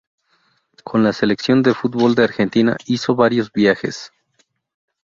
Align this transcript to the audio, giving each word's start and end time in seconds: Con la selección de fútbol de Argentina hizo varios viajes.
Con 0.83 1.03
la 1.03 1.13
selección 1.13 1.61
de 1.61 1.75
fútbol 1.75 2.15
de 2.15 2.23
Argentina 2.23 2.75
hizo 2.87 3.13
varios 3.13 3.51
viajes. 3.53 4.11